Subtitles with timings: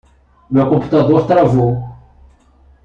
[0.49, 1.77] Meu computador travou.